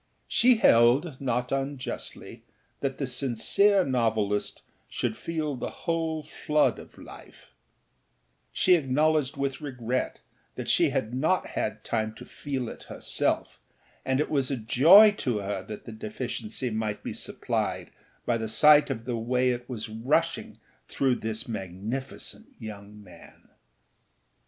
[0.27, 2.43] She held, not unjustly,
[2.79, 7.53] that the sincere novelist should feel the whole flood of life;
[8.51, 10.17] she acknowledged with regret
[10.55, 13.59] that she had not had time to feel it herself,
[14.03, 17.91] and it was a joy to her that the deficiency might be supplied
[18.25, 20.57] by the sight of the way it was rushing
[20.87, 23.49] through this magnificent young man.